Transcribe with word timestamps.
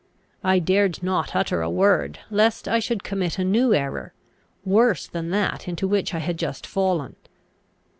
I 0.43 0.57
dared 0.57 1.03
not 1.03 1.35
utter 1.35 1.61
a 1.61 1.69
word, 1.69 2.17
lest 2.31 2.67
I 2.67 2.79
should 2.79 3.03
commit 3.03 3.37
a 3.37 3.43
new 3.43 3.71
error, 3.71 4.15
worse 4.65 5.05
than 5.05 5.29
that 5.29 5.67
into 5.67 5.87
which 5.87 6.15
I 6.15 6.17
had 6.17 6.39
just 6.39 6.65
fallen. 6.65 7.15